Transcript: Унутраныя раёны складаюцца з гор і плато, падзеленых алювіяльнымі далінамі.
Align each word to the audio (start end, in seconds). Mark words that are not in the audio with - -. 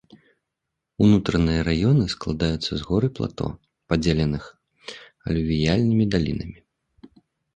Унутраныя 1.07 1.59
раёны 1.67 2.05
складаюцца 2.13 2.71
з 2.79 2.87
гор 2.87 3.03
і 3.09 3.11
плато, 3.19 3.47
падзеленых 3.93 4.43
алювіяльнымі 5.31 6.05
далінамі. 6.17 6.59